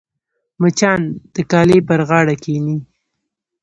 مچان 0.61 1.01
د 1.33 1.35
کالي 1.51 1.79
پر 1.87 1.99
غاړه 2.09 2.35
کښېني 2.43 2.77